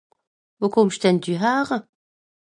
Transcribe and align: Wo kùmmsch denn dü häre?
Wo 0.59 0.67
kùmmsch 0.73 0.99
denn 1.03 1.21
dü 1.23 1.33
häre? 1.43 1.77